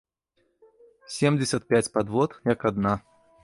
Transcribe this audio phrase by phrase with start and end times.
[1.17, 2.99] Семдзесят пяць падвод як адна.